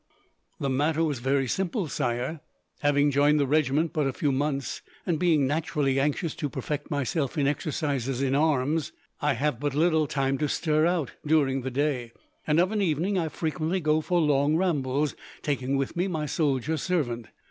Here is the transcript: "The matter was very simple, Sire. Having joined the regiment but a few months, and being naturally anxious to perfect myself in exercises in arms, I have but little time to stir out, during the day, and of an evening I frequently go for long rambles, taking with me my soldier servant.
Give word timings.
"The 0.59 0.67
matter 0.67 1.03
was 1.03 1.19
very 1.19 1.47
simple, 1.47 1.87
Sire. 1.87 2.39
Having 2.79 3.11
joined 3.11 3.39
the 3.39 3.45
regiment 3.45 3.93
but 3.93 4.07
a 4.07 4.13
few 4.13 4.31
months, 4.31 4.81
and 5.05 5.19
being 5.19 5.45
naturally 5.45 5.99
anxious 5.99 6.33
to 6.37 6.49
perfect 6.49 6.89
myself 6.89 7.37
in 7.37 7.45
exercises 7.45 8.19
in 8.19 8.33
arms, 8.33 8.93
I 9.21 9.33
have 9.33 9.59
but 9.59 9.75
little 9.75 10.07
time 10.07 10.39
to 10.39 10.49
stir 10.49 10.87
out, 10.87 11.11
during 11.23 11.61
the 11.61 11.69
day, 11.69 12.13
and 12.47 12.59
of 12.59 12.71
an 12.71 12.81
evening 12.81 13.19
I 13.19 13.27
frequently 13.29 13.79
go 13.79 14.01
for 14.01 14.19
long 14.19 14.55
rambles, 14.57 15.15
taking 15.43 15.77
with 15.77 15.95
me 15.95 16.07
my 16.07 16.25
soldier 16.25 16.77
servant. 16.77 17.27